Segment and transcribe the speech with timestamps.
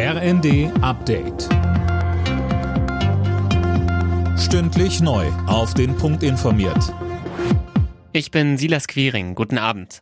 [0.00, 1.48] RND Update.
[4.38, 5.26] Stündlich neu.
[5.48, 6.94] Auf den Punkt informiert.
[8.12, 9.34] Ich bin Silas Quiring.
[9.34, 9.98] Guten Abend.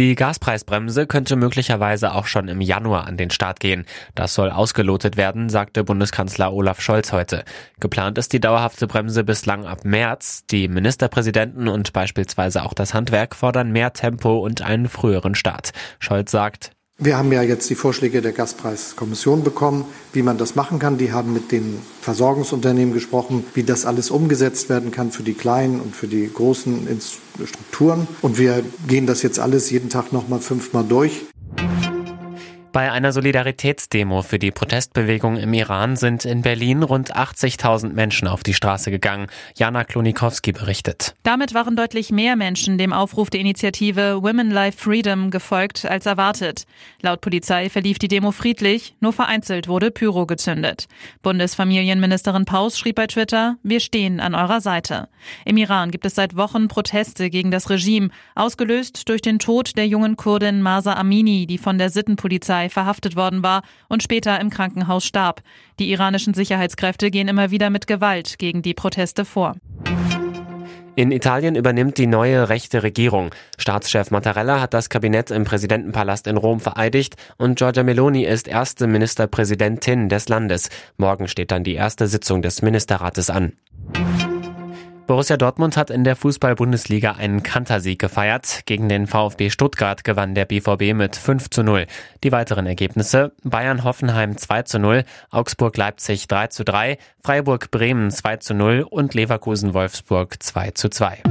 [0.00, 3.86] Die Gaspreisbremse könnte möglicherweise auch schon im Januar an den Start gehen.
[4.16, 7.44] Das soll ausgelotet werden, sagte Bundeskanzler Olaf Scholz heute.
[7.78, 10.44] Geplant ist die dauerhafte Bremse bislang ab März.
[10.50, 15.70] Die Ministerpräsidenten und beispielsweise auch das Handwerk fordern mehr Tempo und einen früheren Start.
[16.00, 20.80] Scholz sagt, wir haben ja jetzt die Vorschläge der Gaspreiskommission bekommen, wie man das machen
[20.80, 20.98] kann.
[20.98, 25.80] Die haben mit den Versorgungsunternehmen gesprochen, wie das alles umgesetzt werden kann für die kleinen
[25.80, 26.88] und für die großen
[27.44, 28.08] Strukturen.
[28.20, 31.24] Und wir gehen das jetzt alles jeden Tag nochmal fünfmal durch.
[32.78, 38.44] Bei einer Solidaritätsdemo für die Protestbewegung im Iran sind in Berlin rund 80.000 Menschen auf
[38.44, 39.26] die Straße gegangen.
[39.56, 41.16] Jana Klonikowski berichtet.
[41.24, 46.66] Damit waren deutlich mehr Menschen dem Aufruf der Initiative Women Life Freedom gefolgt als erwartet.
[47.02, 50.86] Laut Polizei verlief die Demo friedlich, nur vereinzelt wurde Pyro gezündet.
[51.22, 55.08] Bundesfamilienministerin Paus schrieb bei Twitter, wir stehen an eurer Seite.
[55.44, 59.88] Im Iran gibt es seit Wochen Proteste gegen das Regime, ausgelöst durch den Tod der
[59.88, 65.04] jungen Kurdin Masa Amini, die von der Sittenpolizei verhaftet worden war und später im Krankenhaus
[65.04, 65.42] starb.
[65.78, 69.56] Die iranischen Sicherheitskräfte gehen immer wieder mit Gewalt gegen die Proteste vor.
[70.98, 73.30] In Italien übernimmt die neue rechte Regierung.
[73.56, 78.88] Staatschef Mattarella hat das Kabinett im Präsidentenpalast in Rom vereidigt und Giorgia Meloni ist erste
[78.88, 80.70] Ministerpräsidentin des Landes.
[80.96, 83.52] Morgen steht dann die erste Sitzung des Ministerrates an.
[85.08, 88.60] Borussia Dortmund hat in der Fußball-Bundesliga einen Kantersieg gefeiert.
[88.66, 91.86] Gegen den VfB Stuttgart gewann der BVB mit 5 zu 0.
[92.22, 98.84] Die weiteren Ergebnisse Bayern-Hoffenheim 2 zu 0, Augsburg-Leipzig 3 zu 3, Freiburg-Bremen 2 zu 0
[98.88, 101.22] und Leverkusen-Wolfsburg 2 zu 2.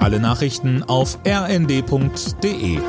[0.00, 2.80] Alle Nachrichten auf rnd.de